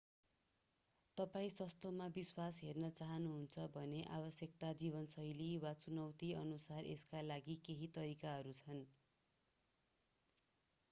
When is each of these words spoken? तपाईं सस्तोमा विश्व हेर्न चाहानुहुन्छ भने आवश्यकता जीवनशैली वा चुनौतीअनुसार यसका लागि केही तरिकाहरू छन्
तपाईं 1.17 1.49
सस्तोमा 1.55 2.05
विश्व 2.13 2.39
हेर्न 2.59 2.87
चाहानुहुन्छ 2.91 3.65
भने 3.75 3.99
आवश्यकता 4.11 4.71
जीवनशैली 4.79 5.49
वा 5.59 5.73
चुनौतीअनुसार 5.83 6.89
यसका 6.93 7.21
लागि 7.27 7.57
केही 7.69 7.91
तरिकाहरू 7.95 8.55
छन् 8.61 8.81